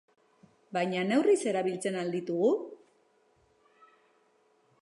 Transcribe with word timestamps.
Baina 0.77 1.03
neurriz 1.09 1.35
erabiltzen 1.51 1.99
al 2.05 2.09
ditugu? 2.15 2.51